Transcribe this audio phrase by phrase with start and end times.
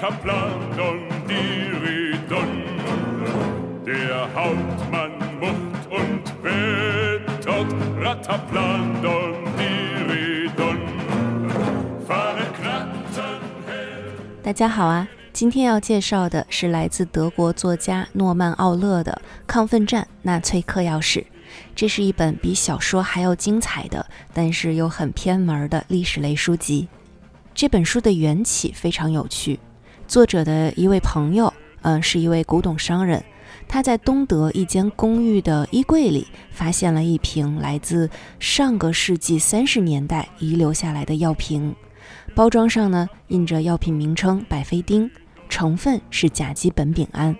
[0.00, 2.46] Rataplan und Diridon.
[3.84, 5.10] Der Hauptmann
[5.40, 7.66] murrt und wettert,
[8.00, 10.78] Rataplan und Diridon.
[12.06, 14.12] Fahne knattern hell.
[14.40, 15.08] 大家好啊！
[15.32, 19.20] 今天要介绍的是来自德国作家诺曼·奥勒的
[19.52, 21.20] 《亢奋战：纳粹嗑药史》。
[21.74, 26.86] 这是一本比小说还要精彩的，但是又很偏门的历史类书籍。
[27.52, 29.58] 这本书的缘起非常有趣，
[30.08, 33.22] 作者的一位朋友，嗯，是一位古董商人，
[33.68, 38.08] 他在东德一间公寓的衣柜里发现了一瓶来自
[38.40, 41.76] 上个世纪三十年代遗留下来的药瓶，
[42.34, 45.08] 包装上呢印着药品名称百菲丁。
[45.50, 47.34] 成分是甲基苯丙胺。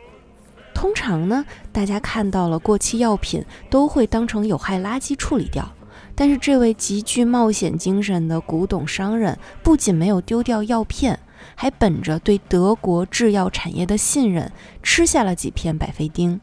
[0.75, 5.71] 通常呢，大家看到了过期药品都会当成有害垃圾处理掉。
[6.15, 11.19] 但是这位极具冒险精神的古董商人不仅没有丢掉药片，
[11.61, 16.41] 还本着对德国制药产业的信任，吃下了几片百菲丁。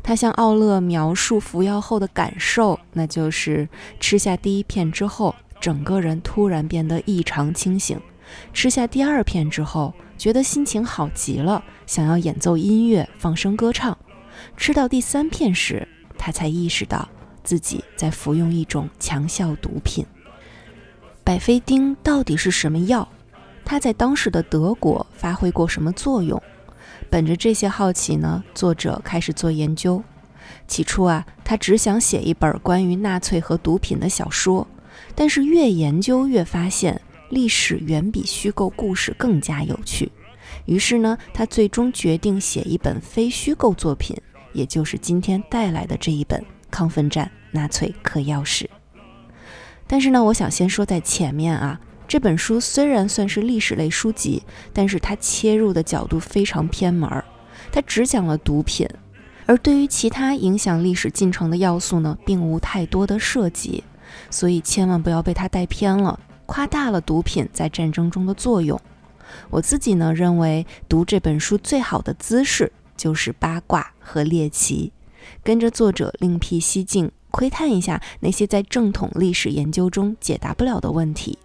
[0.00, 7.98] 他向奥勒描述服药后的感受，那就是吃下第一片之后，整个人突然变得异常清醒；
[8.52, 13.98] 吃下第二片之后，觉得心情好极了，想要演奏音乐、放声歌唱。
[14.56, 17.08] 吃到第三片时，他才意识到
[17.42, 20.06] 自己在服用一种强效毒品。
[21.24, 23.08] 百菲丁到底是什么药？
[23.64, 26.40] 他在当时的德国发挥过什么作用？
[27.10, 30.02] 本着这些好奇呢，作者开始做研究。
[30.66, 34.66] 起初啊，他只想写一本关于纳粹和毒品的小说，
[35.14, 37.00] 但是越研究越发现。
[37.30, 40.12] 历史远比虚构故事更加有趣，
[40.66, 44.16] 于是呢，他最终决定写一本非虚构作品，
[44.52, 48.66] 也就是今天带来的这一本《亢奋战：纳粹嗑药史》。
[49.88, 54.42] 但是呢，我想先说在前面啊，这本书虽然算是历史类书籍，
[54.72, 57.24] 但是它切入的角度非常偏门儿，
[57.72, 58.88] 它只讲了毒品，
[59.46, 63.82] 而对于其他影响历史进程的要素呢，并无太多的涉及，
[64.30, 66.20] 所以千万不要被它带偏了。
[66.46, 68.78] 夸大了毒品在战争中的作用。
[69.48, 74.92] 我自己呢认为，读这本书最好的姿势就是八卦和猎奇，
[75.42, 81.38] 跟着作者另辟蹊径，窥探一下那些在正统历史研究中解答不了的问题。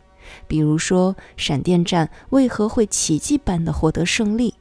[0.49, 4.55] 比如说，闪电战为何会奇迹般的获得胜利？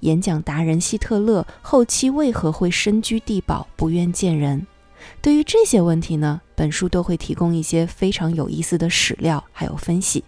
[0.00, 4.66] 演讲达人希特勒后期为何会身居地堡，不愿见人？
[5.20, 10.24] 对于这些问题呢，本书都会提供一些非常有意思的史料还有分析。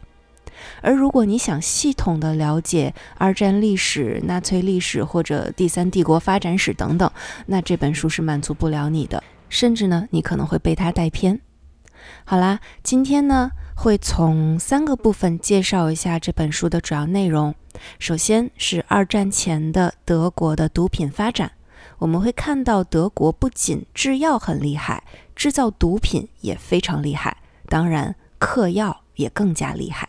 [0.82, 7.10] 而如果你想系统的了解二战历史、纳粹历史或者第三帝国发展史等等，
[7.46, 11.40] 那这本书是满足不了你的，甚至呢，你可能会被它带偏。
[12.25, 13.50] 好啦，今天呢
[13.81, 17.55] 会从三个部分介绍一下这本书的主要内容。
[18.00, 21.53] 首先是二战前的德国的毒品发展。
[21.99, 25.05] 我们会看到，德国不仅制药很厉害，
[25.37, 27.37] 制造毒品也非常厉害，
[27.69, 30.09] 当然嗑药也更加厉害。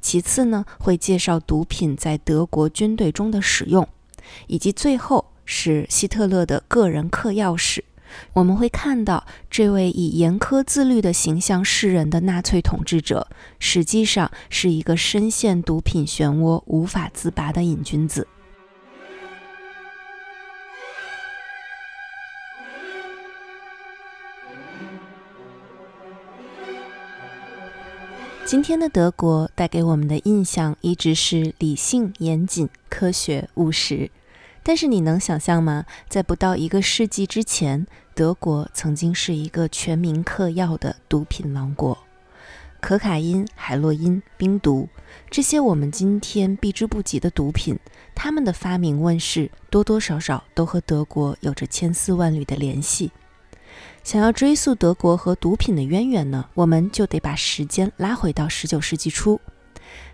[0.00, 3.86] 其次呢，会介绍毒品在德国军队中的使用，
[4.46, 7.84] 以及最后是希特勒的个人嗑药史。
[8.32, 18.26] 我们会看到，这位以严苛自律的形象示人的纳粹统治者，实际上是一个深陷毒品漩涡无法自拔的瘾君子。
[28.44, 34.10] 今天的德国带给我们的印象一直是理性、严谨、科学、务实。
[34.68, 35.86] 但是你能想象吗？
[36.10, 41.96] 在不到一个世纪之前，德国曾经是一个全民嗑药的毒品王国。
[42.78, 44.86] 可卡因、海洛因、冰毒，
[45.30, 47.78] 这些我们今天避之不及的毒品，
[48.14, 53.10] 它们的发明问世，多多少少都和德国有着千丝万缕的联系。
[54.04, 59.40] 想要追溯德国和毒品的渊源呢，我们就得把时间拉回到十九世纪初。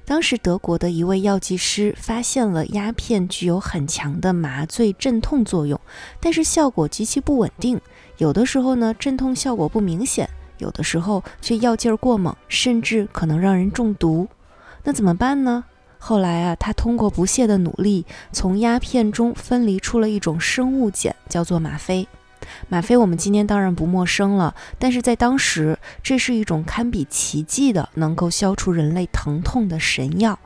[0.06, 5.80] 当时德国的一位药剂师发现了鸦片具有很强的麻醉镇痛作用，
[6.20, 7.80] 但是效果极其不稳定。
[8.18, 10.26] 有的时候呢，镇痛效果不明显；
[10.58, 14.28] 有的时候却药劲儿过猛，甚至可能让人中毒。
[14.82, 15.64] 那怎么办呢？
[15.98, 22.06] 后来啊，他通过不懈的努力，从鸦片中分离出了一种生物碱，叫做吗啡。
[22.68, 30.38] 吗啡我们今天当然不陌生了，但是在当时，这是一种堪比奇迹的能够消除人类疼痛的神药。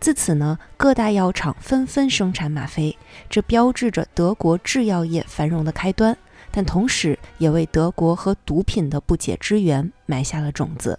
[0.00, 2.98] 自此呢，各大药厂纷纷生产吗啡，
[3.30, 6.16] 这标志着德国制药业繁荣的开端，
[6.50, 10.98] 但同时也为德国和毒品的不解之缘埋下了种子。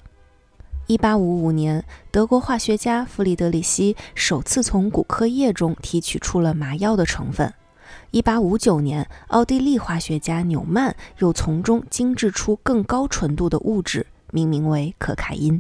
[0.88, 7.54] 一八五五年，德国化学家弗里德里希首次从骨科液中提取出了麻药的成分。
[8.14, 15.60] 一八五九年，奥地利化学家纽曼又从中精制出更高纯度的物质，命名为可卡因。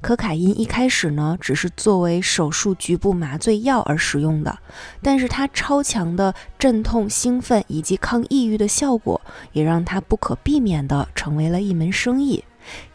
[0.00, 4.58] 可卡因一开始呢，只是作为手术局部麻醉药而使用的，
[5.00, 9.20] 但是它超强的镇痛、兴奋以及抗抑郁的效果，
[9.52, 12.42] 也让它不可避免地成为了一门生意，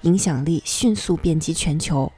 [0.01, 2.11] 影响力迅速遍及全球。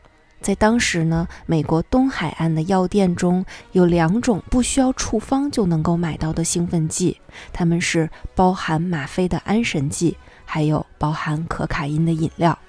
[0.44, 7.20] 在当时呢，美国东海岸的药店中有两种不需要处方就能够买到的兴奋剂，
[7.54, 12.60] 它们是包含吗啡的安神剂，还有包含可卡因的饮料。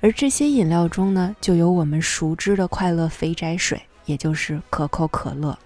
[0.00, 5.56] 而这些饮料中呢，就有我们熟知的快乐肥宅水，也就是可口可乐。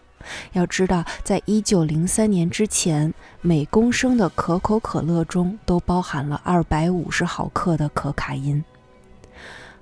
[0.53, 8.63] 要知道，在一九零三年之前，每公升的可口可乐中都包含了二百五十毫克的可卡因。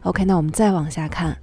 [0.02, 1.38] OK，那我们再往下看，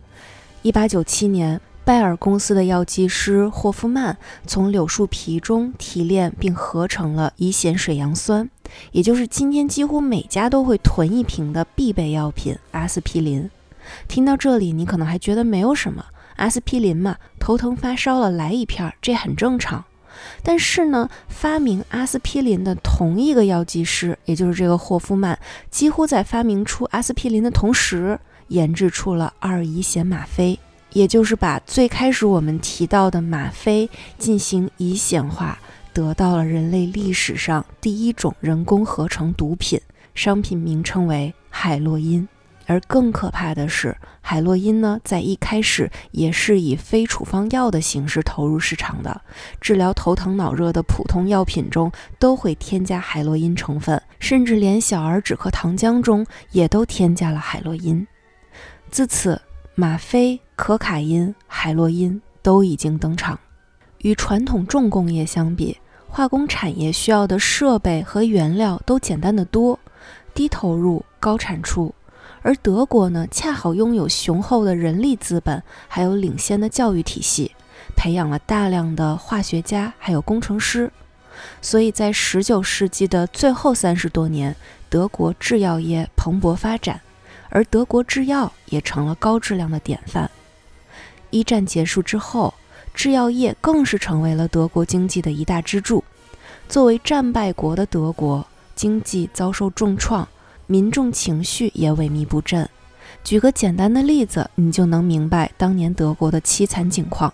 [0.62, 1.60] 一八九七年。
[1.86, 4.16] 拜耳公司的药剂师霍夫曼
[4.46, 8.48] 从柳树皮中提炼并合成了乙酰水杨酸，
[8.92, 13.50] 也就是今天几乎每家都会囤一瓶的必备药品阿司匹林。
[14.08, 19.84] 听到这里，你可能还觉得没有什么，阿司匹林嘛，头疼发烧了来一片，这很正常。
[20.44, 25.40] 但是呢，发明阿司匹林的同一个药剂师，也就是这个霍夫曼，
[25.72, 30.60] 几乎在发明出阿司匹林的同时，研制出了二乙酰吗啡。
[30.92, 33.88] 也就是把最开始我们提到的吗啡
[34.18, 35.58] 进行乙酰化，
[35.94, 39.80] 得到了人类历史上第一种人工合成毒品，
[40.16, 42.28] 商品名称为海洛因。
[42.66, 49.22] 而更可怕的是，海洛因呢，在一开始也是以非处方药的形式投入市场的，
[49.62, 58.06] 治疗头疼脑热的普通药品中都会添加海洛因成分，甚至连小儿止咳糖浆中也都添加了海洛因。
[58.90, 59.42] 自此。
[59.76, 63.40] 吗啡、可卡因、海洛因都已经登场。
[64.00, 65.78] 与传统重工业相比，
[66.10, 69.80] 化工产业需要的设备和原料都简单的多，
[70.34, 71.96] 低投入高产出。
[72.42, 77.52] 而德国呢，恰好拥有雄厚的人力资本，还有领先的教育体系，
[77.96, 80.92] 培养了大量的化学家还有工程师。
[81.62, 84.56] 所以在19世纪的最后三十多年，
[84.90, 87.00] 德国制药业蓬勃发展。
[87.50, 90.30] 而德国制药也成了高质量的典范。
[91.30, 92.54] 一战结束之后，
[92.94, 96.04] 制药业更是成为了德国经济的一大支柱。
[96.68, 100.28] 作为战败国的德国，经济遭受重创，
[100.68, 102.68] 民众情绪也萎靡不振。
[103.24, 107.34] 举个简单的例子，你就能明白当年德国的凄惨境况。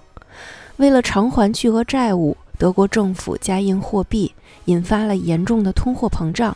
[0.77, 4.33] 为了偿还巨额债务，德国政府加印货币，
[4.65, 6.55] 引发了严重的通货膨胀。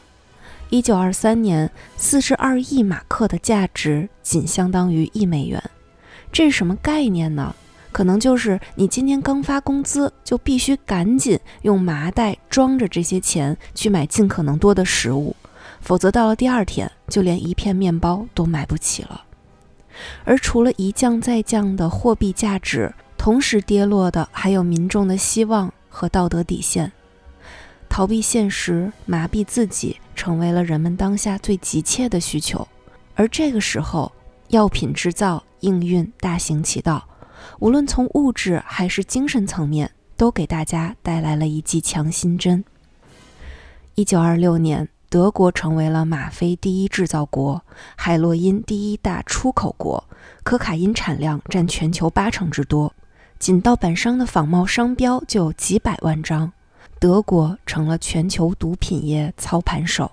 [0.69, 5.62] 一九二三年，四十二亿马克的价值仅相当于一美元，
[6.31, 7.56] 这是什么概念呢？
[7.92, 15.36] 可能就是你今天刚发工资，就必须赶紧用麻袋装着这些钱去买尽可能多的食物，
[15.81, 19.24] 否则到了第二天，就连一片面包都买不起了。
[20.24, 26.92] 而除了一降再降的货币价值，同时跌落的还有民众的希望和道德底线。
[27.89, 32.65] 逃避现实，麻痹自己，成为了人们当下最急切的需求。
[33.15, 34.10] 而这个时候，
[34.50, 37.05] 药品制造应运大行其道，
[37.60, 42.63] 无论从物质还是精神层面，都给大家带来了一剂强心针。
[43.96, 47.62] 一九二六年，德国成为了吗啡第一制造国，
[47.98, 50.01] 海洛因第一大出口国，
[50.43, 52.93] 可卡因产量占全球八成之多，
[53.39, 56.53] 仅盗版商的仿冒商标就有几百万张。
[57.00, 60.12] 德国成了全球毒品业操盘手。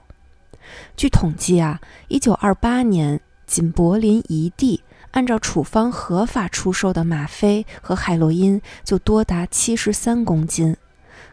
[0.96, 10.76] 据统计啊，一九二八年仅柏林一地，按照处方合法出售的吗啡和海洛因就多达七十三公斤，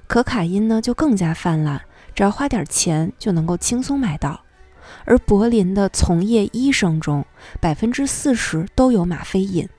[0.08, 1.82] 可卡因呢就更加泛滥，
[2.16, 4.42] 只要花点钱就能够轻松买到。
[5.06, 7.26] 而柏林的从业医生中，
[7.60, 9.70] 百分之四十都有吗啡瘾，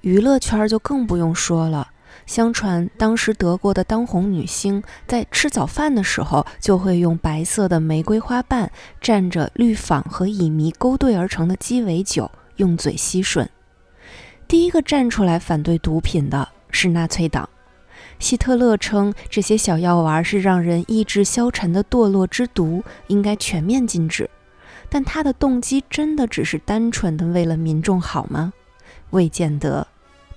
[0.00, 1.88] 娱乐圈就更不用说了。
[2.26, 8.70] 相传，当时德国的当红女星在吃早饭的时候，就会用白色的玫瑰花瓣
[9.02, 13.46] 蘸着绿仿和乙醚勾兑而成的鸡尾酒，用嘴吸吮。
[14.46, 17.48] 第一个站出来反对毒品的是纳粹党，
[18.18, 24.28] 希特勒称这些小药丸是让人意志消沉的堕落之毒，应该全面禁止。
[24.88, 28.52] 但他的动机真的只是单纯的为了民众好吗？
[29.10, 29.86] 未见得。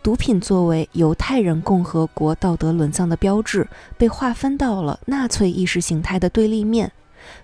[0.03, 3.65] 毒品作为犹太人共和国道德沦丧的标志，
[3.97, 6.91] 被划分到了纳粹意识形态的对立面。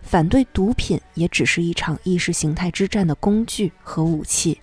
[0.01, 4.59] 反对毒品也只是一场意识形态之战的工具和武器。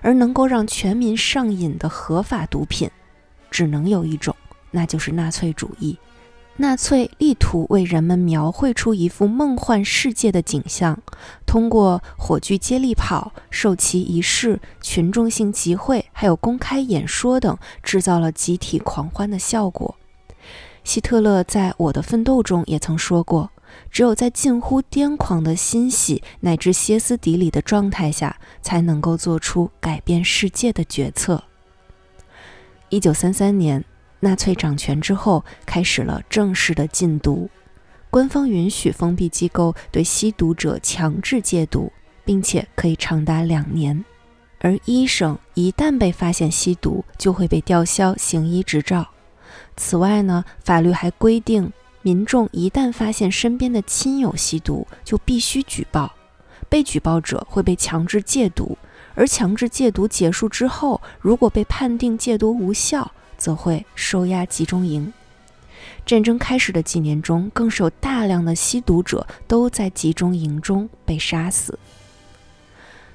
[0.00, 2.90] 而能够让全民上瘾的合法毒品，
[3.50, 4.34] 只能有一种，
[4.70, 5.98] 那就是纳粹主义。
[6.60, 11.00] 纳粹力图为人们描绘出一幅梦幻世界的景象，
[11.46, 19.94] 通过火炬接力跑、授旗仪式、群众性集会，还有公开演说等，制造了集体狂欢的效果。
[20.82, 23.50] 希特勒在《我的奋斗》中也曾说过
[23.88, 31.44] ：“只有在近乎癫狂的欣喜乃至歇斯底里的状态下，才能够做出改变世界的决策。”
[32.90, 33.84] 一九三三年。
[34.20, 37.48] 纳粹掌权之后，开始了正式的禁毒，
[38.10, 41.92] 官方允许封闭机构对吸毒者强制戒毒，
[42.24, 44.04] 并且可以长达两年。
[44.60, 49.06] 而医生一旦被发现吸毒，就会被吊销行医执照。
[49.76, 51.72] 此外呢，法律还规定，
[52.02, 56.12] 民众一旦发现身边的亲友吸毒，就必须举报，
[56.68, 58.76] 被举报者会被强制戒毒。
[59.14, 65.10] 而强制戒毒结束之后，如果被判定戒毒无效，则会收押集中营。
[66.04, 71.78] 战争开始的几年中，更是有大量的吸毒者都在集中营中被杀死。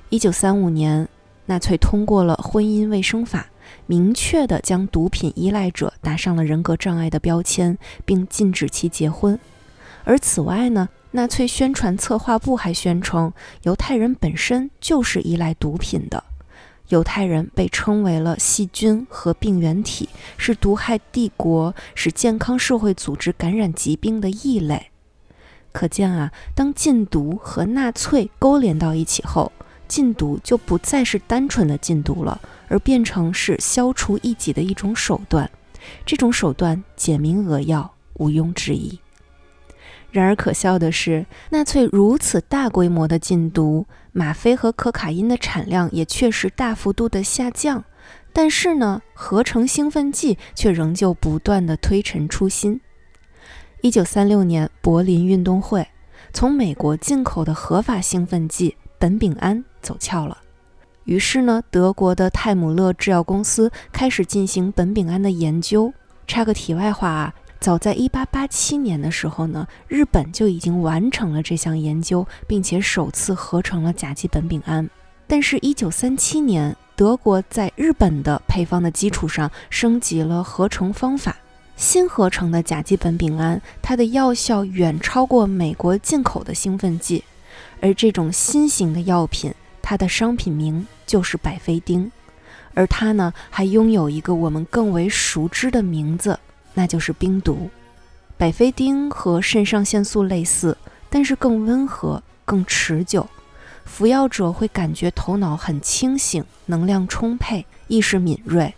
[0.10, 1.08] 一九三五年，
[1.48, 3.48] 纳粹通过了婚姻卫生法，
[3.86, 9.38] 明确的将毒品依赖者打上了人格障碍的标签，并禁止其结婚。
[10.06, 16.24] 而此外呢，纳粹宣传策划部还宣称，犹太人本身就是依赖毒品的。
[16.94, 20.08] 犹太人被称为了细菌和病原体，
[20.38, 24.92] 是毒害帝国、使健康社会组织感染疾病的异类。
[25.72, 29.52] 可见啊，当禁毒和纳粹勾连到一起后，
[29.88, 35.50] 禁毒就不再是单纯的禁毒了，而变成是消除异己的一种手段。
[36.06, 39.00] 这种手段简明扼要，毋庸置疑。
[40.13, 47.84] 然而可笑的是，纳粹如此大规模的禁毒，吗啡和可卡因的产量也确实大幅度的下降。
[48.32, 52.79] 但是呢，合成兴奋剂却仍旧不断的推陈出新。
[53.82, 55.88] 一九三六年柏林运动会，
[56.32, 60.38] 从美国进口的合法兴奋剂苯丙胺走俏了。
[61.05, 65.91] 于是呢，德国的泰姆勒制药公司开始进行苯丙胺的研究。
[66.27, 67.34] 插个题外话啊。
[67.63, 74.89] 早在1887年的时候呢，日本就已经完成了这项研究，并且首次合成了甲基苯丙胺。
[75.27, 81.38] 但是，1937年，德国在日本的配方的基础上升级了合成方法，
[81.77, 87.24] 新合成的甲基苯丙胺，它的药效远超过美国进口的兴奋剂。
[87.79, 92.12] 而这种新型的药品，它的商品名就是百菲丁，
[92.74, 96.38] 而它呢，还拥有一个我们更为熟知的名字。
[96.74, 97.70] 那就是冰毒，
[98.38, 100.77] 百菲丁和肾上腺素类似，
[101.10, 103.27] 但是更温和、更持久。
[103.86, 108.74] 服药者会感觉头脑很清醒，能量充沛，意识敏锐。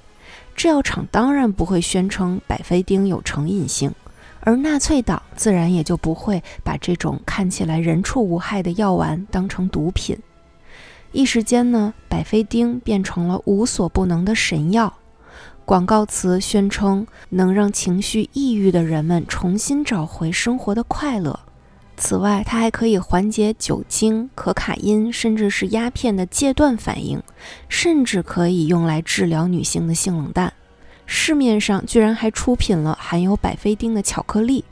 [0.55, 3.93] 制药厂当然不会宣称百菲丁有成瘾性，
[4.39, 10.17] 而纳粹党自然也就不会把这种看起来人畜无害的药丸当成毒品。
[11.11, 14.93] 一时间呢，百菲丁变成了无所不能的神药。
[15.65, 21.39] 广告词宣称能让情绪抑郁的人们重新找回生活的快乐。
[21.97, 27.19] 此外，它还可以缓解酒精、可卡因甚至是鸦片的戒断反应，
[27.67, 30.53] 甚至可以用来治疗女性的性冷淡。
[31.07, 34.63] 市面上居然还出品了含有百菲丁的巧克力，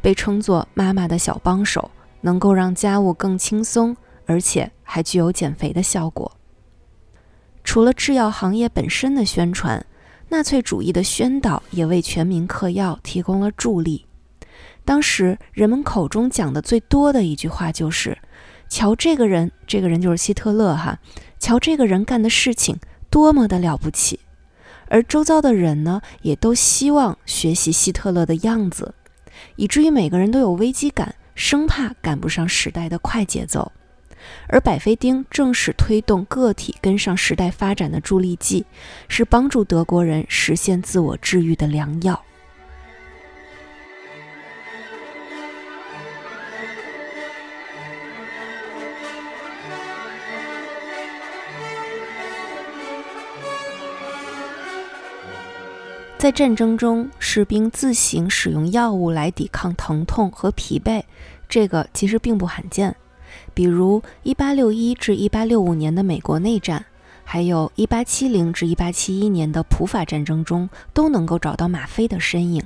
[0.00, 1.90] 被称作“妈妈的小帮手”，
[2.22, 6.32] 能够让家务更轻松，而且还具有减肥的效果。
[7.64, 9.84] 除了制药行业本身的宣传。
[10.30, 14.04] 纳粹主义的宣导也为全民嗑药提供了助力。
[14.84, 18.16] 当时人们口中讲的最多的一句话就是
[18.68, 20.98] ：“瞧这个人，这个人就是希特勒哈，
[21.38, 22.78] 瞧这个人干的事情
[23.10, 24.20] 多么的了不起。”
[24.90, 28.94] 而周遭的人呢，也都希望学习希特勒的样子，
[29.56, 33.70] 以至于每个人都有危机感，生怕赶不上时代的快节奏。
[34.48, 38.64] 而百菲丁正是推动个体跟上时代发展的助力剂，
[39.08, 42.22] 是帮助德国人实现自我治愈的良药。
[56.16, 61.00] 在战争中，士兵自行使用药物来抵抗疼痛和疲惫，
[61.48, 62.96] 这个其实并不罕见。
[63.58, 66.84] 比如1861至1865年的美国内战，
[67.24, 72.62] 还有一870至1871年的普法战争中，都能够找到吗啡的身影。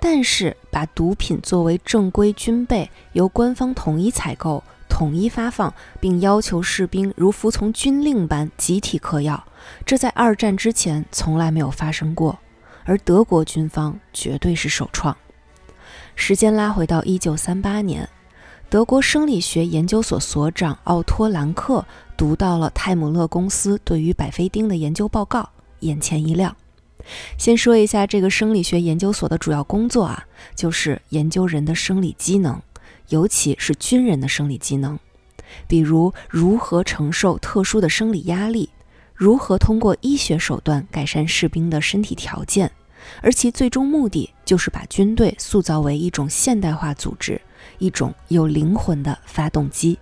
[0.00, 9.44] 但是，把毒品作为正规军备，由官方统一采购，统一发放，并要求士兵如服从军令般集体嗑药，
[9.86, 12.36] 这在二战之前从来没有发生过，
[12.82, 15.16] 而德国军方绝对是首创。
[16.16, 18.08] 时间拉回到一九三八年，
[18.70, 21.82] 德国生理学研究所所长奥托·兰克
[22.18, 25.48] 读到了泰姆勒公司对于百菲丁的研究报告，
[25.80, 26.54] 眼前一亮。
[27.38, 32.60] 先说一下这个生理学研究所的主要工作啊，就是研究人的生理机能，
[33.08, 34.98] 尤其是军人的生理机能，
[35.66, 38.68] 比如如何承受特殊的生理压力，
[39.14, 42.70] 如何通过医学手段改善士兵的身体条件，
[43.22, 47.40] 而其最终目的就是把军队塑造为一种现代化组织，
[47.78, 49.98] 一种有灵魂的发动机。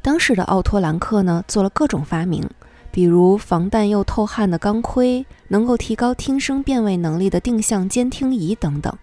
[0.00, 2.48] 当时的奥托·兰克呢，做了各种发明。
[2.90, 8.94] 比如防弹又透汗的钢盔，能够提高听声辨位能力的定向监听仪等等，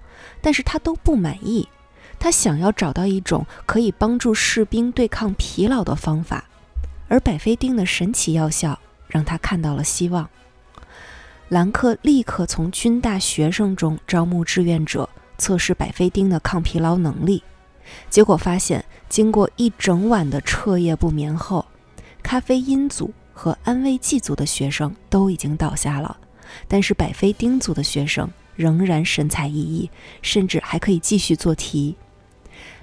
[0.41, 1.67] 但是他都不满意。
[2.19, 6.45] 他想要找到一种可以帮助士兵对抗疲劳的方法，
[7.07, 8.77] 而百菲丁的神奇药效
[9.07, 10.29] 让他看到了希望。
[11.47, 17.41] 兰克立刻从军大学生中招募志愿者，测试百菲丁的抗疲劳能力。
[18.09, 21.65] 结果发现，经过一整晚的彻夜不眠后，
[22.21, 23.13] 咖啡因组。
[23.31, 26.17] 和安慰剂组的学生都已经倒下了，
[26.67, 29.89] 但是百菲丁组的学生仍然神采奕奕，
[30.21, 31.95] 甚至还可以继续做题。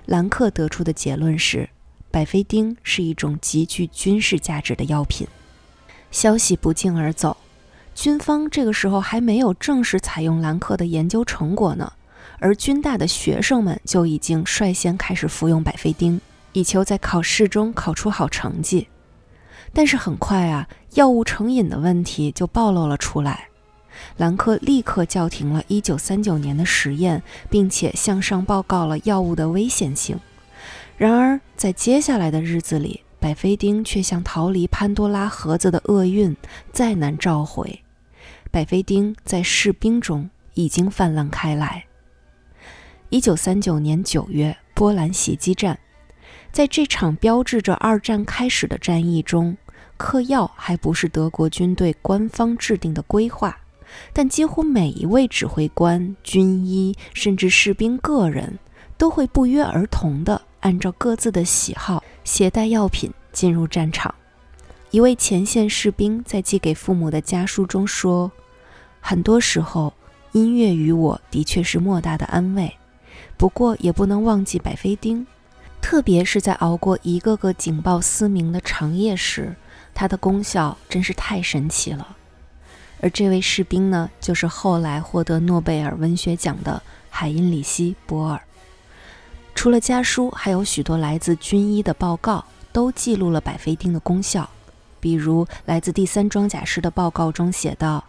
[0.07, 1.69] 兰克得出的结论是，
[2.11, 5.29] 百菲丁是一种极具军事价值的药品。
[6.11, 7.37] 消息不胫而走，
[7.95, 11.93] 军方这个时候还没有正式采用兰克的研究成果呢，
[12.39, 16.21] 而军大的学生们就已经率先开始服用百菲丁，
[16.53, 18.89] 以求在考试中考出好成绩。
[19.73, 23.49] 但是很快啊，药物成瘾的问题就暴露了出来。
[24.19, 30.19] 兰克立刻叫停了1939年的实验，并且向上报告了药物的危险性。
[30.97, 36.37] 然而，在接下来的日子里，百菲丁却像逃离潘多拉盒子的厄运，
[36.73, 37.83] 再难召回。
[38.51, 41.85] 百菲丁在士兵中已经泛滥开来。
[43.11, 45.79] 1939年9月，波兰袭击战，
[46.51, 49.57] 在这场标志着二战开始的战役中。
[49.99, 53.57] 嗑药还不是德国军队官方制定的规划，
[54.13, 58.59] 但几乎每一位指挥官、军医，甚至士兵个人，
[58.99, 64.15] 都会不约而同地按照各自的喜好携带药品进入战场。
[64.91, 68.31] 一位前线士兵在寄给父母的家书中说
[69.01, 69.95] ：“很多时候，
[70.33, 72.71] 音乐与我的确是莫大的安慰，
[73.37, 75.27] 不过也不能忘记百菲丁，
[75.81, 79.55] 特别是在熬过一个个警报嘶鸣的长夜时。”
[79.99, 82.17] 它的功效真是太神奇了，
[83.01, 88.43] 而这位士兵呢，就是后来获得诺贝尔文学奖的海因里希·波尔。
[89.55, 94.51] 除了家书，还有许多来自军医的报告，都记录了百菲丁的功效。
[95.01, 98.05] 比如，来自第三装甲师的报告中写道：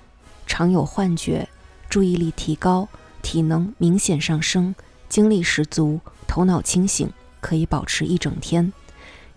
[0.45, 1.47] 常有幻觉，
[1.89, 2.89] 注意力提高，
[3.21, 4.75] 体能明显上升，
[5.09, 8.71] 精力十足，头脑清醒，可以保持一整天，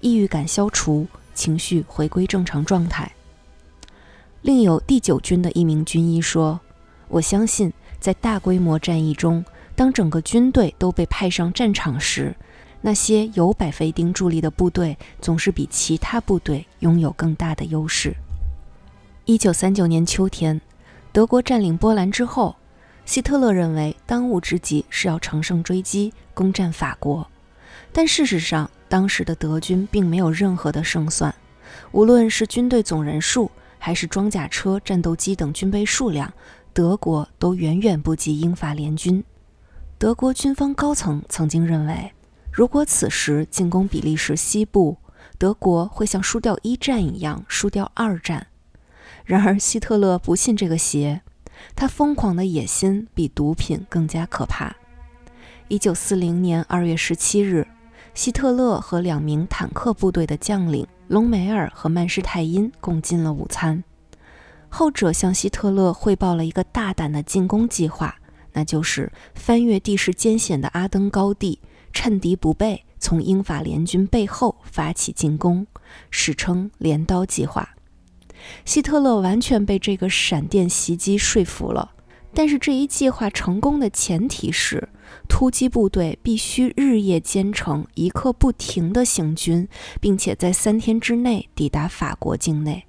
[0.00, 1.06] 抑郁感消除。
[1.33, 3.12] 情绪回归正常状态。
[4.42, 6.61] 另有第九军的一名军医说
[7.09, 9.42] ：“我相信，在大规模战役中，
[9.74, 12.37] 当整个军队都被派上战场时，
[12.83, 18.14] 那些有百菲丁助力的部队总是比其他部队拥有更大的优势。”
[19.24, 20.61] 一九三九年秋天，
[21.11, 22.56] 德国占领波兰之后，
[23.11, 27.29] 希特勒认为当务之急是要乘胜追击，攻占法国。
[27.92, 31.35] 但事实上，当时的德军并没有任何的胜算，
[31.90, 36.33] 无论是军队总人数，还是装甲车、战斗机等军备数量，
[36.73, 39.25] 德国都远远不及英法联军。
[39.99, 42.12] 德国军方高层曾经认为，
[42.53, 44.96] 如果此时进攻比利时西部，
[45.37, 48.46] 德国会像输掉一战一样输掉二战。
[49.25, 51.23] 然而，希特勒不信这个邪，
[51.75, 54.75] 他疯狂的野心比毒品更加可怕。
[55.68, 57.66] 一九四零年二月十七日。
[58.12, 63.83] 希特勒和两名坦克部队的将领隆美尔和曼施泰因共进了午餐。
[64.68, 68.16] 后者向希特勒汇报了一个大胆的进攻计划，
[68.53, 71.61] 那就是翻越地势艰险的阿登高地，
[71.92, 75.66] 趁敌不备，从英法联军背后发起进攻，
[76.11, 77.77] 史称“镰刀计划”。
[78.64, 81.92] 希特勒完全被这个闪电袭击说服了。
[82.33, 84.88] 但是这一计划成功的前提是，
[85.29, 89.66] 突击部队必须日夜兼程，一刻不停地行军，
[90.00, 92.87] 并且在三天之内抵达法国境内。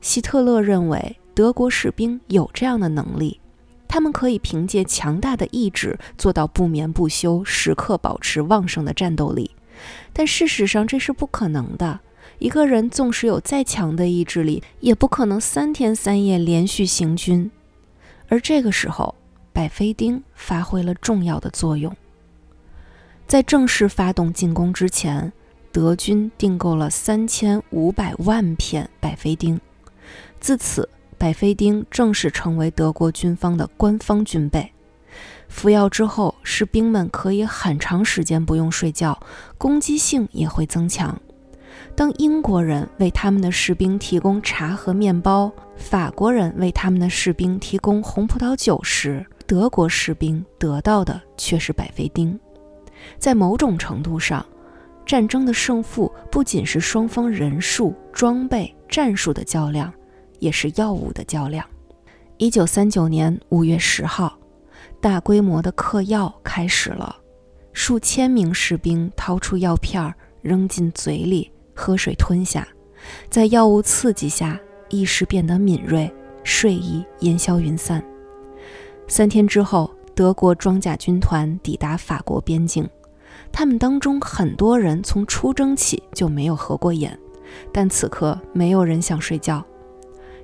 [0.00, 3.38] 希特勒认为德国士兵有这样的能力，
[3.86, 9.50] 他们可以凭借强大的意志做到不眠不休，时刻保持旺盛的战斗力，
[10.14, 12.00] 但事实上这是不可能的。
[12.38, 17.50] 一个人纵使有再强的意志力，也不可能三天三夜连续行军。
[18.28, 19.14] 而这个时候，
[19.52, 21.94] 百菲丁发挥了重要的作用。
[23.26, 25.32] 在正式发动进攻之前，
[25.72, 29.60] 德军订购了三千五百万片百菲丁，
[30.38, 34.72] 自此，百菲丁正式成为德国军方的官方军备。
[35.48, 39.18] 服药之后，士兵们可以很长时间不用睡觉，
[39.56, 41.20] 攻击性也会增强。
[41.96, 52.38] 当英国人为他们的士兵提供茶和面包，法国人为他们的士兵提供红葡萄酒时，德国士兵得到的却是百菲丁。
[53.18, 54.44] 在某种程度上，
[55.06, 59.90] 战争的胜负不仅是双方人数、装备、战术的较量，
[60.38, 61.64] 也是药物的较量。
[62.36, 64.38] 一九三九年五月十号，
[65.00, 67.16] 大规模的嗑药开始了，
[67.72, 71.50] 数千名士兵掏出药片扔进嘴里。
[71.76, 72.66] 喝水吞下，
[73.28, 74.58] 在药物刺激下，
[74.88, 76.12] 意识变得敏锐，
[76.42, 78.02] 睡意烟消云散。
[79.06, 82.88] 三天之后，德国装甲军团抵达法国边境，
[83.52, 87.16] 他们当中很多人从出征起就没有合过眼，
[87.72, 89.64] 但此刻没有人想睡觉。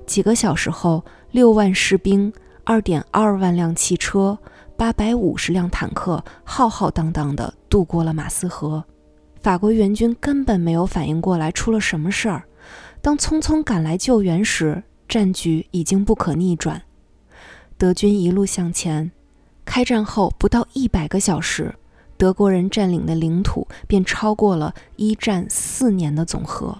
[0.07, 2.33] 几个小时后，六万士兵、
[2.65, 4.39] 二点二万辆汽车、
[4.77, 8.85] 八百五十辆坦克，浩浩荡荡地渡过了马斯河。
[9.43, 12.45] 法国援军根本没有反应过来出了什么事儿。
[13.01, 16.81] 当匆匆赶来救援时，战局已经不可逆转。
[17.77, 19.11] 德军一路向前，
[19.65, 21.75] 开战后不到一百个小时，
[22.17, 26.79] 德国人占领的领土便超过了一战四年的总和，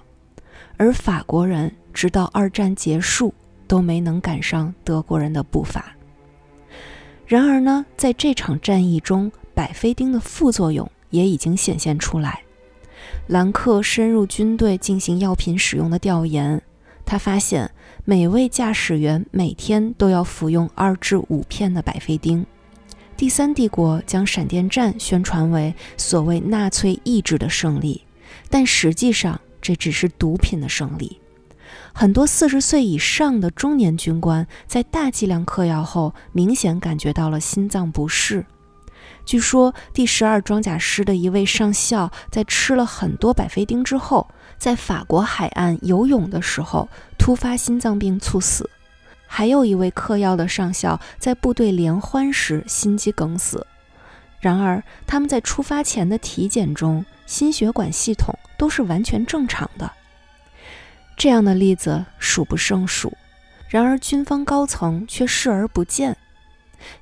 [0.77, 3.35] 而法国人直到二战结束
[3.67, 5.97] 都没能赶上德国人的步伐。
[7.27, 12.41] 然而呢，在这场战役中，百菲丁的副作用也已经显现出来。
[13.27, 16.61] 兰克深入军队进行药品使用的调研，
[17.05, 17.71] 他发现
[18.05, 22.45] 每位驾驶员每天都要服用二至五片的百菲丁。
[23.17, 28.03] 第三帝国将闪电战宣传为所谓纳粹意志的胜利，
[28.51, 31.19] 但实际上这只是毒品的胜利。
[31.93, 38.45] 很多四十岁以上的中年军官在大剂量嗑药后，明显感觉到了心脏不适。
[39.25, 48.69] 据说第十二装甲师的一位上校在吃了很多百菲丁之后，在法国海岸游泳的时候突发心脏病猝死。
[49.27, 53.67] 还有一位嗑药的上校在部队联欢时心肌梗死。
[54.41, 59.91] 然而，他们在出发前的体检中，心血管系统都是完全正常的。
[61.17, 63.17] 这样的例子数不胜数。
[63.69, 66.17] 然而，军方高层却视而不见，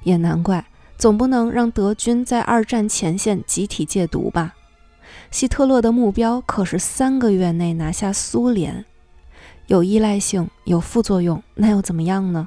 [0.02, 0.64] 也难怪。
[1.00, 4.54] 总不能让德军在二战前线集体戒毒吧？
[5.30, 8.84] 希特勒的目标可是三个月内拿下苏联。
[9.68, 12.46] 有依赖性，有副作用，那又怎么样呢？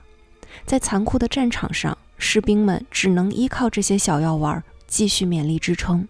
[0.68, 6.08] 在残酷的战场上，士兵们只能依靠这些小药丸继续勉力支撑。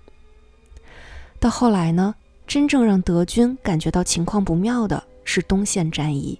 [1.39, 2.13] 到后来呢？
[2.45, 6.38] 真正让德军感觉到情况不妙的是东线战役。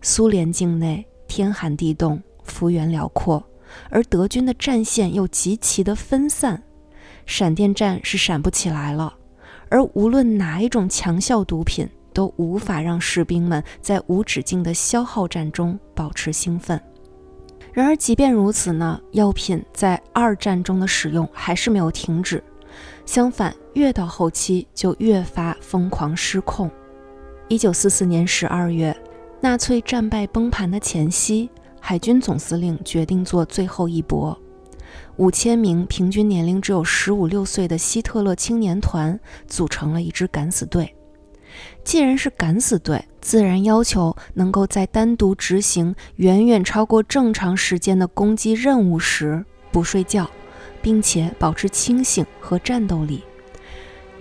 [0.00, 3.40] 苏联境内天寒地冻，幅员辽阔。
[3.90, 6.62] 而德军的战线又极其的分散，
[7.26, 9.14] 闪电战是闪不起来了。
[9.68, 16.80] 而无论哪一种强效毒品，都无法让士兵们在无止境的消耗战中保持兴奋。
[17.72, 22.44] 然而，即便如此呢，药品在二战中的使用还是没有停止，
[23.06, 26.70] 相反，越到后期就越发疯狂失控。
[27.48, 28.94] 一九四四年十二月，
[29.40, 31.48] 纳粹战败崩盘的前夕。
[31.84, 34.38] 海军总司令决定做最后一搏，
[35.16, 39.18] 五千名平均年龄只有十五六岁的希特勒青年团
[39.48, 40.94] 组成了一支敢死队。
[41.82, 50.30] 既然是敢死队，自然要求能够在单独执行远远超过正常时间的攻击任务时不睡觉，
[50.80, 53.24] 并且保持清醒和战斗力。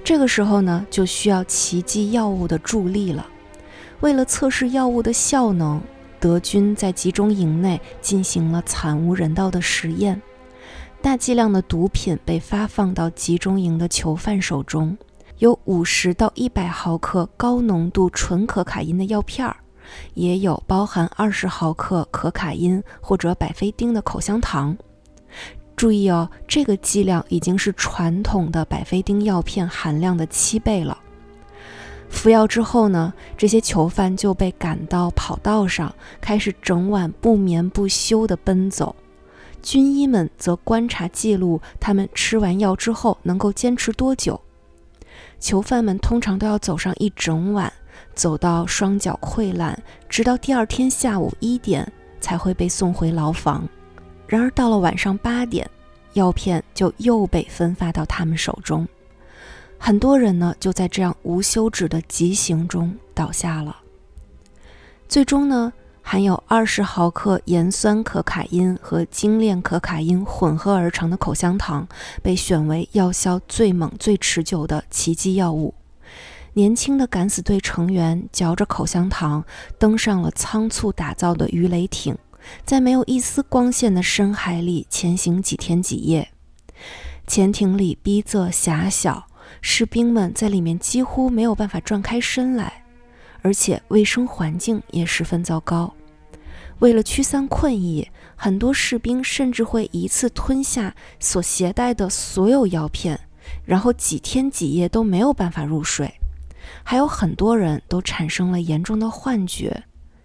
[0.03, 3.27] 这个时候呢，就需要奇迹药物的助力了。
[3.99, 5.79] 为了测试药物的效能。
[6.21, 10.21] 德军在集中营内进行了惨无人道的实验，
[11.01, 14.95] 大剂量的毒品被发放到集中营的囚犯手中，
[15.39, 19.57] 有五十到一百毫克高浓度纯可卡因的药片儿，
[20.13, 24.77] 也有包含二十毫克可卡因或者百菲丁的口香糖。
[25.75, 30.95] 注意哦，这个剂量已经是传统的百菲丁药片含量的七倍了。
[32.11, 38.95] 服药之后呢，这些囚犯就被赶到跑道上，开始整晚不眠不休地奔走。
[39.63, 44.39] 军医们则观察记录他们吃完药之后能够坚持多久。
[45.39, 47.71] 囚犯们通常都要走上一整晚，
[48.13, 49.75] 走到双脚溃烂，
[50.07, 53.67] 直到第二天下午一点才会被送回牢房。
[54.27, 55.67] 然而到了晚上八点，
[56.13, 58.87] 药片就又被分发到他们手中，
[59.83, 63.77] 很多人呢就在这样无休止的急行中倒下了。
[65.09, 71.87] 最终呢，含有二十毫克盐酸可卡因和精炼可卡因混合而成的口香糖
[72.21, 75.73] 被选为药效最猛、最持久的奇迹药物。
[76.53, 79.43] 年轻的敢死队成员嚼着口香糖，
[79.79, 82.15] 登上了仓促打造的鱼雷艇。
[82.63, 86.29] 在没有一丝光线的深海里前行几天几夜，
[87.25, 89.27] 潜艇里逼仄狭小，
[89.61, 92.83] 士兵们在里面几乎没有办法转开身来，
[93.41, 95.93] 而且卫生环境也十分糟糕。
[96.79, 103.19] 为了驱散困意，很多士兵甚至会一次吞下所携带的所有药片，
[103.63, 106.11] 然后几天几夜都没有办法入睡。
[106.83, 109.83] 还有很多人都产生了严重的幻觉。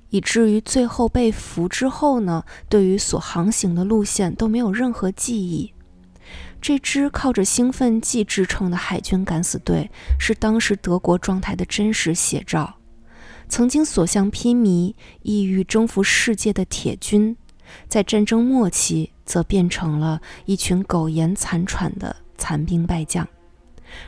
[0.09, 5.75] 以至于最后被俘之后呢，对于所航行的路线都没有任何记忆。
[6.67, 12.75] 这支靠着兴奋剂支撑的海军敢死队，是当时德国状态的真实写照。
[13.49, 17.37] 曾经所向披靡、意欲征服世界的铁军，
[17.87, 23.29] 在战争末期则变成了一群苟延残喘的残兵败将。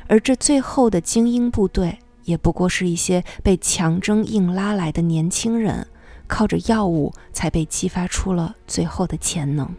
[0.09, 1.97] 而这最后的精英部队。
[2.25, 5.87] 也不过是一些被强征硬拉来的年轻人，
[6.27, 9.73] 靠着药物才被激发出了最后的潜能。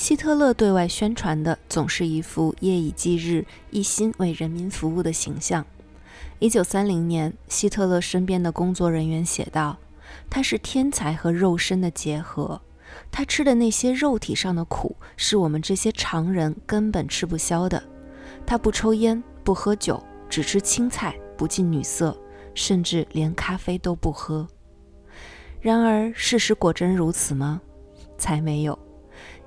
[0.00, 5.62] 希特勒对外宣传的总是一副夜以继日、一心为人民服务的形象。
[6.38, 9.76] 一九三零年，希特勒身边的工作人员写道。
[10.30, 12.62] 他是天才和肉身的结合，
[13.12, 17.82] 他吃的那些肉体上的苦，是我们这些常人根本吃不消的。
[18.46, 22.18] 他不抽烟，不喝酒，只吃青菜，不近女色，
[22.54, 24.48] 甚至连咖啡都不喝。
[25.60, 27.60] 然而，事实果真如此吗？
[28.16, 28.78] 才没有。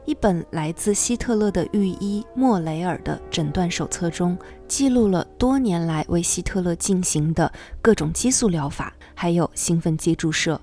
[0.05, 4.37] 一本来自希特勒的御医莫雷尔的诊断手册中，
[4.67, 7.49] 记录了多年来为希特勒进行的
[7.81, 10.59] 各种激素疗法，还有兴奋剂注射。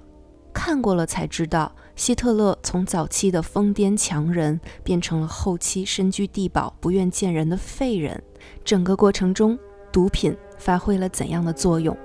[0.53, 8.22] 看过了才知道，希特勒从早期的疯癫强人变成了后期身居地堡、不愿见人的废人。
[8.62, 9.59] 整个过程中，
[9.90, 11.96] 毒品发挥了怎样的作用？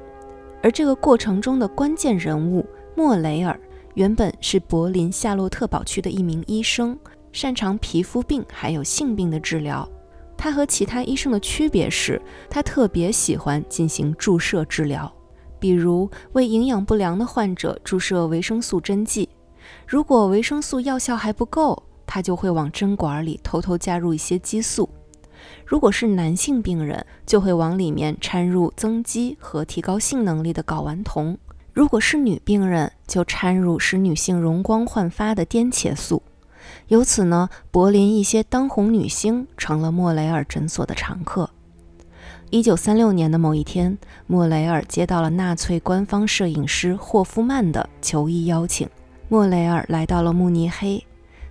[0.64, 3.60] 而这个过程中的关键人物莫雷尔，
[3.96, 6.98] 原本是柏林夏洛特堡区的一名医生。
[7.36, 9.88] 擅长皮肤病还有性病的治疗。
[10.38, 15.14] 他和其他医生的区别是，他特别喜欢进行注射治疗，
[15.60, 19.28] 比如为营养不良的患者注射维生素针剂。
[19.86, 24.90] 如果维生素药效还不够，他就会往针管里偷偷加入一些激素。
[25.66, 31.36] 如果是男性病人，就会往里面掺入增肌和提高性能力的睾丸酮；
[31.74, 36.24] 如果是女病人，就掺入使女性容光焕发的颠茄素。
[36.88, 41.50] 由此呢，柏林一些当红女星成了莫雷尔诊所的常客。
[42.52, 48.88] 一九三六年的某一天，莫雷尔接到了纳粹官方摄影师霍夫曼的求医邀请。
[49.28, 51.04] 莫雷尔来到了慕尼黑，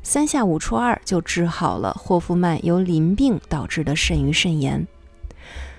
[0.04, 4.86] 三下五除二就治好了霍夫曼由淋病导致的肾盂肾炎。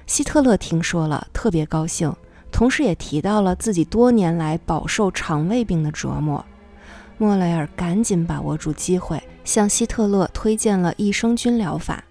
[0.06, 2.14] 希特勒听说了，特别高兴，
[2.52, 6.44] 同时也提到了自己多年来饱受肠胃病的折磨。
[7.18, 12.04] 莫雷尔赶紧把握住机会，向希特勒推荐了益生菌疗法。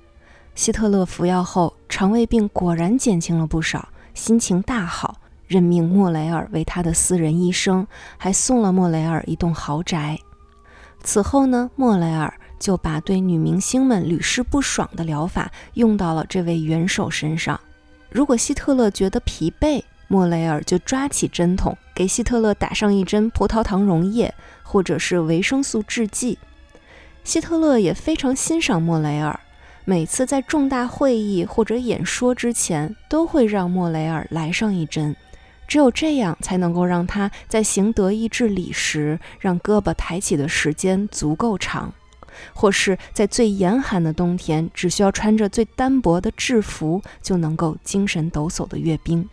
[0.55, 5.17] 希特勒服药后，肠胃病果然减轻了不少，心情大好，
[5.47, 10.19] 任命莫雷尔为他的私人医生，还送了莫雷尔一栋豪宅。
[11.03, 17.61] 此后呢，莫雷尔就把对女明星们屡试不爽的疗法用到了这位元首身上。
[18.09, 24.33] 如果希特勒觉得疲惫，莫雷尔就抓起针筒给希特勒打上一针葡萄糖溶液。
[24.67, 26.37] 或者是维生素制剂，
[27.25, 29.41] 希特勒也非常欣赏莫雷尔。
[29.87, 35.17] 每次在重大会议或者演说之前，都会让莫雷尔来上一针。
[35.67, 41.91] 只有这样，才能够让他在行德意志礼时，让胳膊抬起的时间足够长；
[42.53, 49.27] 或是在最严寒的冬天，只需要穿着最单薄的制服，就能够精神抖擞的阅兵。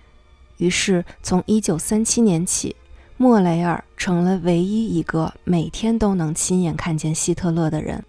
[0.57, 2.75] 于是，从1937年起。
[3.21, 8.03] 莫雷尔成了唯一一个每天都能亲眼看见希特勒的人。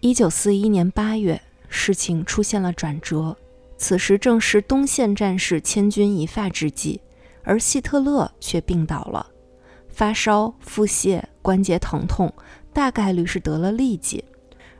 [0.00, 3.34] 一九四一年八月，事情出现了转折。
[3.78, 7.00] 此时正是东线战事千钧一发之际，
[7.42, 9.26] 而希特勒却病倒了。
[9.88, 12.30] 发烧、腹泻、关节疼痛，
[12.70, 14.22] 大概率是得了痢疾。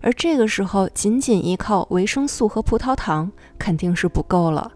[0.02, 4.70] 而这个时候，仅仅依靠维生素和葡萄糖肯定是不够了。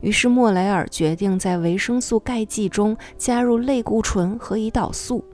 [0.00, 5.24] 于是莫雷尔决定在维生素钙剂中加入类固醇和胰岛素。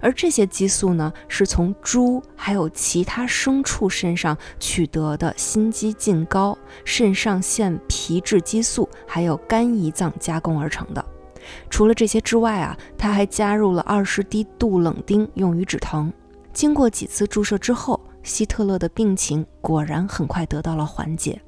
[0.00, 11.04] 而这些激素呢，是从猪还有其他牲畜身上取得的心肌近高、肾上腺皮质激素，还有肝胰脏加工而成的。
[11.70, 16.12] 除了这些之外啊，他还加入了二十滴杜冷丁，用于止疼。
[16.52, 21.40] 经过几次注射之后，希特勒的病情果然很快得到了缓解。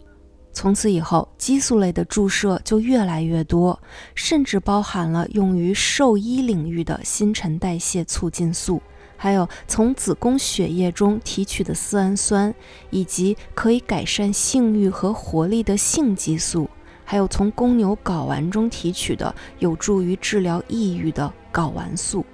[0.54, 3.78] 从此以后，激素类的注射就越来越多，
[4.14, 8.80] 甚至包含了用于兽医领域的新陈代谢促进素，
[9.16, 12.54] 还有从子宫血液中提取的丝氨酸，
[12.90, 16.70] 以及可以改善性欲和活力的性激素，
[17.04, 22.24] 还有从公牛睾丸中提取的有助于治疗抑郁的睾丸素。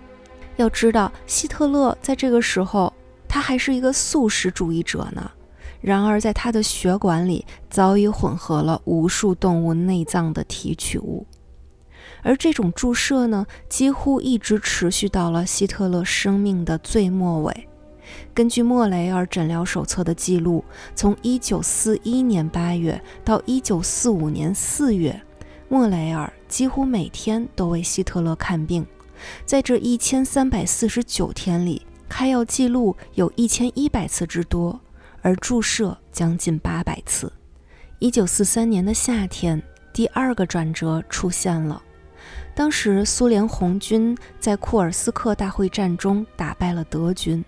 [0.56, 2.92] 要知道，希特勒在这个时候，
[3.26, 5.30] 他还是一个素食主义者呢。
[5.81, 11.27] 然而，在他的血管里早已混合了无数动物内脏的提取物，
[12.23, 17.66] 而这种注射呢，几乎一直持续到了希特勒生命的最末尾。
[18.35, 20.64] 根据莫雷尔诊疗手册的记录，
[20.95, 25.23] 从1941年8月到1945年4月，
[25.69, 28.85] 莫雷尔几乎每天都为希特勒看病。
[29.47, 34.79] 在这一千三百四十九天里，开药记录有一千一百次之多。
[35.22, 37.33] 而注射将近八百次。
[37.98, 41.83] 一九四三年的夏天，第二个转折出现了。
[42.54, 47.44] 当时苏联红军在库尔斯克大会战中打败了德军，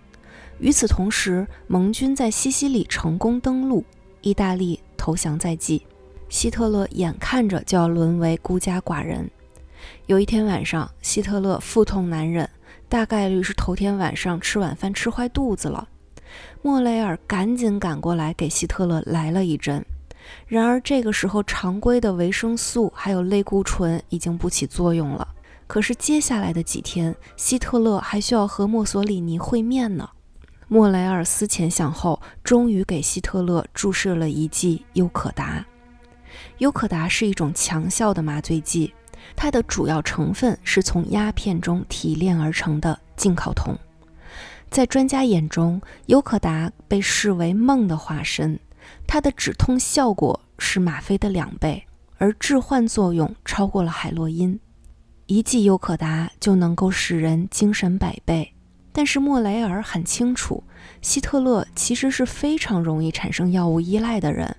[0.58, 3.84] 与此同时，盟军在西西里成功登陆，
[4.20, 5.84] 意大利投降在即。
[6.28, 9.30] 希特勒眼看着就要沦为孤家寡人。
[10.06, 12.48] 有一天晚上，希特勒腹痛难忍，
[12.88, 15.88] 大概率是头天晚上吃晚饭吃坏肚子了。
[16.62, 19.84] 莫雷尔赶紧赶过来给希特勒来了一针，
[20.46, 25.26] 然而这个时候常规的维生素还有类固醇已经不起作用了。
[25.66, 30.08] 可是接下来的几天，希特勒还需要和墨索里尼会面呢。
[30.68, 35.64] 莫雷尔思前想后，终于给希特勒注射了一剂优可达。
[36.58, 38.92] 优可达是一种强效的麻醉剂，
[39.34, 43.76] 它的主要成分是从鸦片中提炼而成的进考酮。
[44.72, 48.58] 在专家眼中，尤可达被视为梦的化身，
[49.06, 51.84] 它的止痛效果是吗啡的两倍，
[52.16, 54.58] 而致幻作用超过了海洛因。
[55.26, 58.54] 一剂尤可达就能够使人精神百倍。
[58.94, 60.64] 但是莫雷尔很清楚，
[61.02, 64.56] 希特勒其实是非常容易产生药物依赖的人，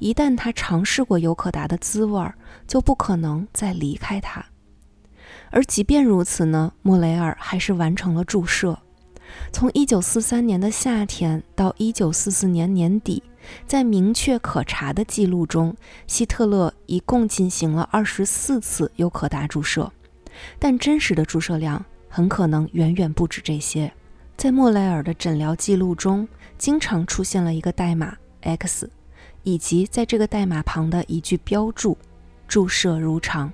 [0.00, 2.28] 一旦他尝试过尤可达的滋味，
[2.66, 4.44] 就不可能再离开它。
[5.50, 8.76] 而即便如此呢，莫雷尔还是完成了注射。
[9.52, 13.22] 从1943年的夏天到1944年年底，
[13.66, 19.92] 在明确可查的记录中，希特勒一共进行了24次优可达注射，
[20.58, 23.92] 但真实的注射量很可能远远不止这些。
[24.36, 26.26] 在莫雷尔的诊疗记录中，
[26.58, 28.90] 经常出现了一个代码 X，
[29.44, 31.96] 以及在这个代码旁的一句标注
[32.48, 33.52] ：“注射如常。”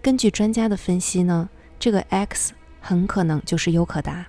[0.00, 4.24] 根据专家的分析呢，这个 X 很可能就是优可达。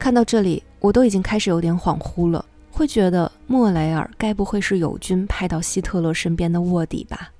[0.00, 7.30] 看到这里，我都已经开始有点恍惚了，会觉得莫雷尔该不会是友军派到希特勒身边的卧底吧？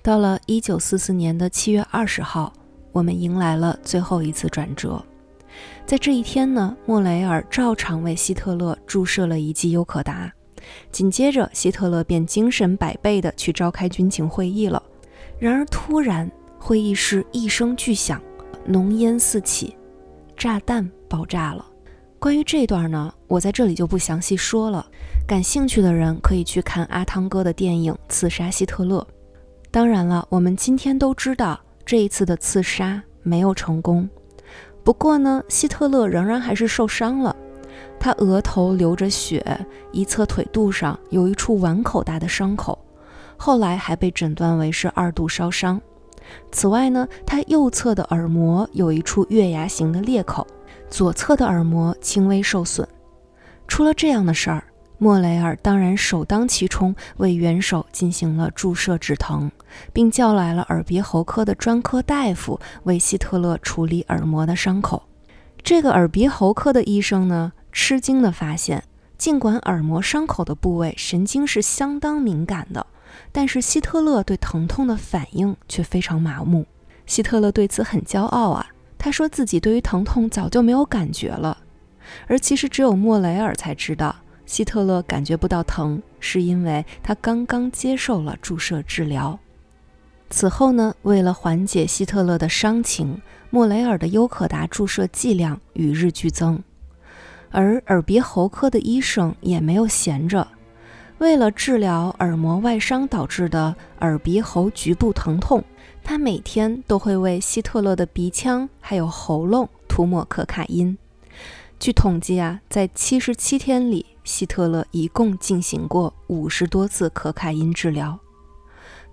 [0.00, 2.52] 到了一九四四年的七月二十号，
[2.92, 5.04] 我们迎来了最后一次转折。
[5.84, 10.32] 在这一天呢，莫雷尔照常为希特勒注射了一剂优可达，
[10.92, 14.80] 紧接着希特勒便精神百倍地去召开军情会议了。
[15.40, 18.22] 然而突然，会议室一声巨响，
[18.64, 19.76] 浓烟四起，
[20.36, 21.66] 炸弹爆炸了。
[22.20, 24.86] 关于这段呢，我在这里就不详细说了。
[25.26, 28.98] 感兴趣的人可以去看阿汤哥的电影《刺杀希特勒》。
[29.70, 34.06] 当然了，我们今天都知道这一次的刺杀没有成功。
[34.84, 37.34] 不过呢，希特勒仍然还是受伤了，
[37.98, 39.42] 他额头流着血，
[39.90, 42.78] 一侧腿肚上有一处碗口大的伤口，
[43.38, 45.80] 后来还被诊断为是二度烧伤。
[46.52, 50.46] 此外呢，他右侧的耳膜有一处月牙形的裂口。
[50.90, 52.86] 左侧的耳膜轻微受损，
[53.68, 54.64] 出了这样的事儿，
[54.98, 59.50] 莫雷尔当然首当其冲为元首进行了注射止疼，
[59.92, 65.04] 并叫来了耳鼻喉科的专科大夫为希特勒处理耳膜的伤口。
[65.62, 68.82] 这个耳鼻喉科的医生呢，吃惊地发现，
[69.16, 72.84] 尽管耳膜伤口的部位神经是相当敏感的，
[73.30, 76.66] 但是希特勒对疼痛的反应却非常麻木。
[77.06, 78.66] 希特勒对此很骄傲啊。
[79.02, 81.56] 他说自己对于疼痛早就没有感觉了，
[82.26, 89.38] 而其实只有莫雷尔才知道，希特勒感觉不到疼，是因为他刚刚接受了注射治疗。
[90.28, 96.62] 此后呢，为了缓解希特勒的伤情，莫雷尔的优可达注射剂量与日俱增，
[97.50, 100.46] 而耳鼻喉科的医生也没有闲着。
[101.18, 105.64] 为了治疗耳膜外伤导致的耳鼻喉局部疼痛，
[106.10, 110.98] 他每天都会为希特勒的鼻腔还有喉咙涂抹可卡因。
[111.78, 118.18] 据统计啊，在七十七天里，希特勒一共进行过五十多次可卡因治疗。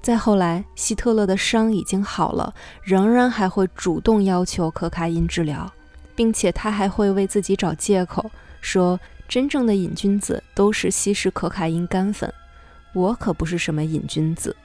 [0.02, 5.72] 再后来，希特勒的伤已经好了，仍然还会主动要求可卡因治疗，
[6.16, 12.34] 并且他还会为自己找借口，说真正的瘾君子都是吸食可卡因干粉，
[12.94, 14.56] 我可不是什么瘾君子。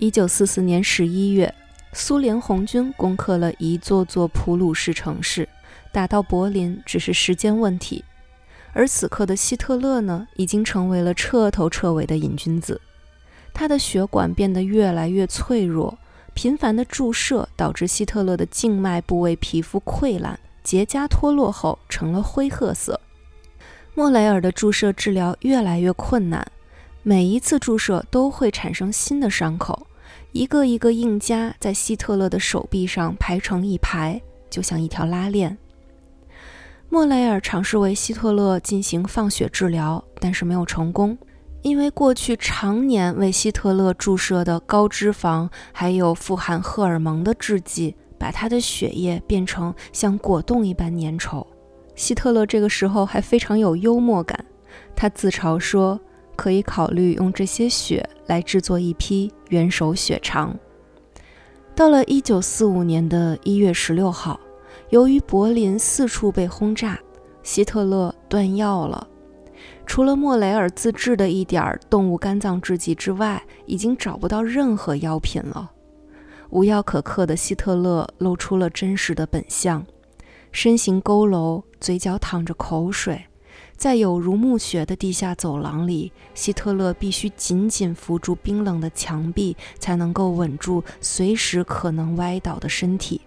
[0.00, 1.54] 一九四四年十一月，
[1.92, 5.46] 苏联红军攻克了一座座普鲁士城市，
[5.92, 8.02] 打到柏林只是时间问题。
[8.72, 12.80] 而此刻的希特勒呢，已经成为了彻头彻尾的瘾君子。
[13.52, 15.98] 他的血管变得越来越脆弱，
[16.32, 22.98] 频繁的注射导致希特勒的静脉部位皮肤溃烂、结痂脱落后成了灰褐色。
[23.94, 26.50] 莫雷尔的注射治疗越来越困难，
[27.02, 29.86] 每一次注射都会产生新的伤口，
[30.32, 35.58] 一个一个硬痂在希特勒的手臂上排成一排，就像一条拉链。
[36.88, 41.16] 莫雷尔尝试为希特勒进行放血治疗，但是没有成功。
[41.62, 51.46] 因为过去常年为希特勒注射的高脂肪，还有富含荷尔蒙的制剂，把他的血液变成像果冻一般粘稠。
[51.94, 54.44] 希特勒这个时候还非常有幽默感，
[54.96, 56.00] 他自嘲说
[56.40, 60.58] ：“可以考虑用这些血来制作一批元首血肠。”
[61.76, 64.40] 到了1945年的一月十六号，
[64.88, 66.98] 由于柏林四处被轰炸，
[67.42, 69.06] 希特勒断药了。
[69.84, 75.70] 除了莫雷尔自制的一点动物肝脏制剂之外，已经找不到任何药品了。
[76.48, 79.84] 无药可克的希特勒露出了真实的本相，
[80.52, 83.26] 身形佝偻，嘴角淌着口水，
[83.80, 93.22] 在有如墓穴的地下走廊里，希特勒必须紧紧扶住冰冷的墙壁，才能够稳住随时可能歪倒的身体。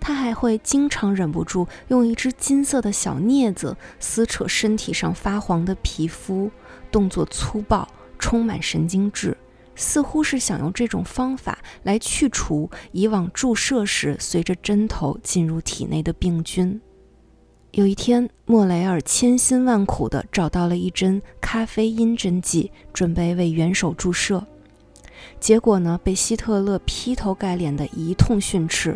[0.00, 6.50] 他还会经常忍不住用一只金色的小镊子撕扯身体上发黄的皮肤，
[6.90, 7.86] 动作粗暴，
[8.18, 9.36] 充满神经质，
[9.76, 16.80] 似乎是想用这种方法来去除以往注射时随着针头进入体内的病菌。
[17.72, 24.44] 有一天，莫雷尔千辛万苦地找到了一针咖啡因针剂，准备为元首注射，
[25.40, 28.94] 结果呢，被希特勒劈头盖脸的一通训斥。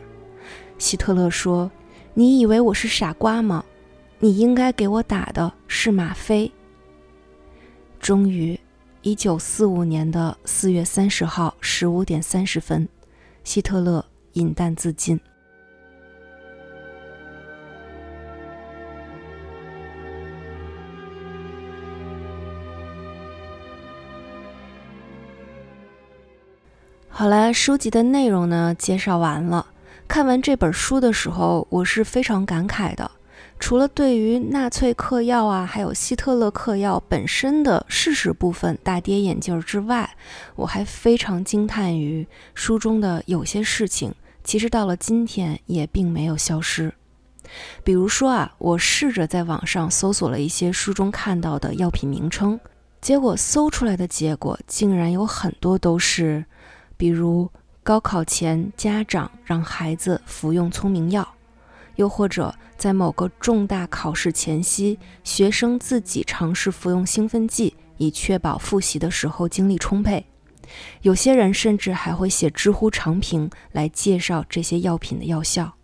[0.77, 1.71] 希特勒说
[2.13, 3.65] ：“你以为我是傻瓜吗？
[4.19, 6.53] 你应该给我打的是吗啡。”
[7.99, 8.61] 终于，
[9.01, 12.87] 一九四五年的四月三十号十五点三十分，
[13.43, 14.05] 希特勒
[14.35, 15.19] 饮弹自尽。
[27.19, 29.69] 好了，书籍的内容呢，介绍完了。
[30.07, 33.11] 看完这本书的时候，我是非常感慨的。
[33.59, 40.15] 除了对于纳粹嗑药啊，还有希特勒嗑药本身的事实部分大跌眼镜之外，
[40.57, 44.15] 我还非常惊叹于书中的有些事情，
[44.45, 46.93] 其实到了今天也并没有消失。
[47.83, 52.61] 比如说啊，我试着在网上搜索了一些书中看到的药品名称，
[53.01, 56.45] 结果搜出来的结果竟然有很多都是，
[56.97, 57.51] 比如。
[57.83, 61.37] 高考前，家长让孩子服用聪明药，
[61.95, 70.27] 又或者在某个重大考试前夕，学生自己尝试服用兴奋剂，以确保复习的时候精力充沛。
[71.03, 75.77] 有些人甚至还会写知乎长评来介绍这些药品的药效。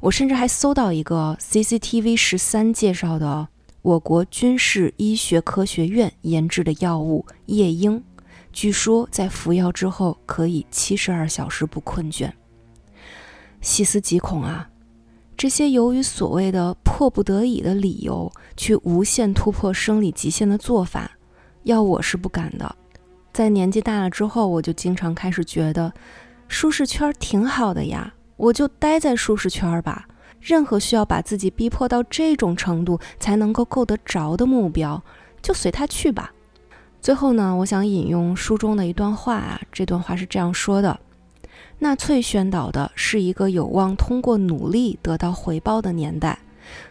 [0.00, 3.46] 我甚至还搜到一个 CCTV 十三介绍的
[3.82, 8.02] 我国军事医学科学院研制的药物夜莺。
[8.54, 12.30] 据说在服药之后可以七十二小时不困倦。
[13.60, 14.70] 细思极恐啊！
[15.36, 21.10] 这些由于所谓的迫不得已的理由去无限突破生理极限的做法，
[21.64, 22.76] 要我是不敢的。
[23.32, 25.92] 在年纪大了之后，我就经常开始觉得，
[26.46, 30.06] 舒适圈挺好的呀，我就待在舒适圈吧。
[30.40, 35.02] 任何需要把自己逼迫到这种程度才能够够得着的目标，
[35.42, 36.32] 就随他去吧。
[37.04, 40.98] 最后呢，我想引用书中的一段话啊，这段话是这样说的：
[41.80, 46.38] 纳粹宣导的是一个有望通过努力得到回报的年代，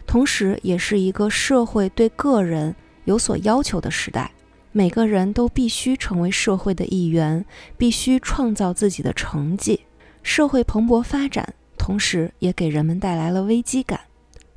[0.06, 4.30] 同时也是一个社会对个人有所要求的时代。
[4.70, 7.44] 每个人都必须成为社会的一员，
[7.76, 9.80] 必须创造自己的成绩。
[10.22, 13.98] 社会蓬勃发展，同时也给人们带来了危机感。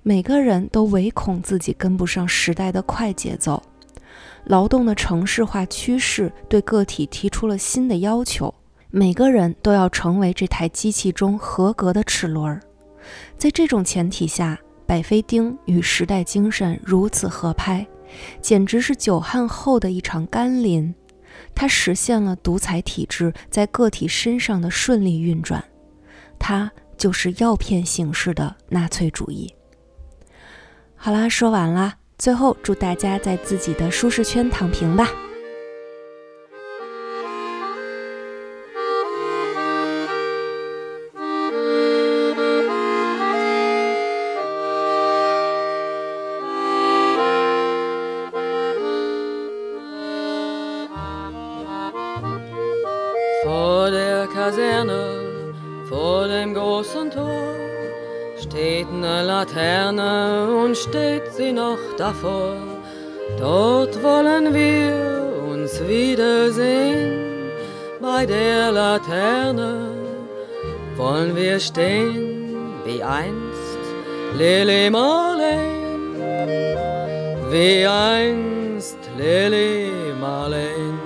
[0.04, 3.64] 每个人都唯恐自己跟不上时代的快节奏。
[4.48, 8.54] 劳动的城市化趋势对个体提出了新的要求，
[8.90, 12.60] 每个人都要成为这台机器中合格的齿轮。
[13.38, 17.86] 在这种前提下，百菲丁与时代精神如此合拍。
[18.42, 20.96] 简直是久旱后的一场甘霖，
[21.54, 25.62] 它实现了独裁体制在个体身上的顺利运转，
[26.40, 29.54] 它就是药片形式的纳粹主义。
[30.96, 35.12] 好啦，说完了，最后祝大家在自己的舒适圈躺平吧。
[54.48, 55.54] Kaserne,
[55.90, 57.47] vor dem großen Tor
[58.42, 62.56] steht eine Laterne und steht sie noch davor.
[63.40, 67.52] Dort wollen wir uns wiedersehen,
[68.02, 69.90] bei der Laterne
[70.96, 73.82] wollen wir stehen, wie einst
[74.38, 76.16] Lili Marleen,
[77.52, 81.00] wie einst Lili Marleen.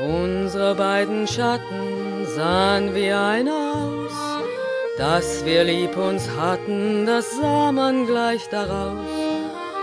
[0.00, 3.61] Unsere beiden Schatten sahen wie einer
[5.02, 9.12] dass wir lieb uns hatten, das sah man gleich daraus.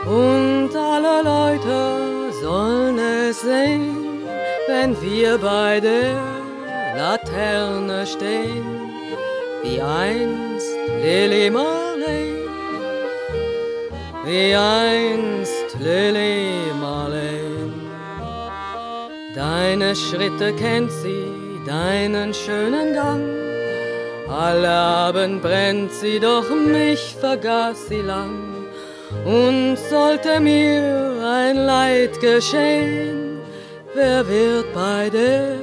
[0.06, 3.98] Und alle Leute sollen es sehen,
[4.70, 6.14] wenn wir bei der
[6.96, 8.66] Laterne stehen,
[9.62, 10.72] wie einst
[11.04, 12.28] Lily Marley,
[14.24, 17.74] wie einst Lily Marley.
[19.36, 21.26] Deine Schritte kennt sie,
[21.68, 23.39] deinen schönen Gang.
[24.30, 28.68] Alle Abend brennt sie, doch mich vergaß sie lang.
[29.26, 33.40] Und sollte mir ein Leid geschehen,
[33.96, 35.56] wer wird bei der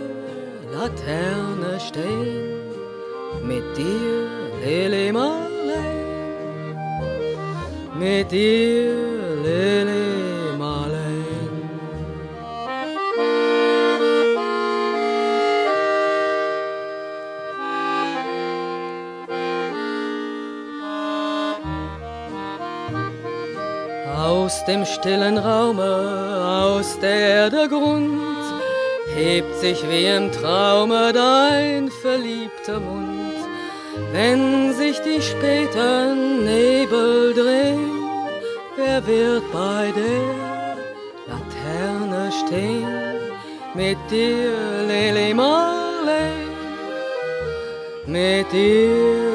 [0.73, 2.57] Laterne stehen?
[3.45, 4.27] Mit dir,
[4.65, 5.95] Lili Marley,
[7.97, 8.95] mit dir,
[9.45, 10.16] Lili
[24.67, 28.21] dem stillen Raume, aus der der Grund,
[29.15, 33.37] hebt sich wie im Traume dein verliebter Mund.
[34.13, 37.91] Wenn sich die späten Nebel drehen,
[38.77, 40.77] wer wird bei der
[41.29, 42.87] Laterne stehen?
[43.75, 44.53] Mit dir,
[44.89, 46.33] Lili Marley,
[48.07, 49.26] mit dir,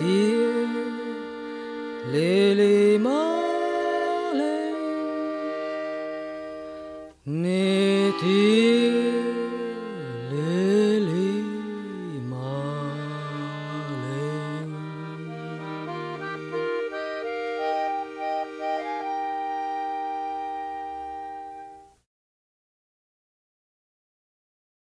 [0.00, 0.39] ti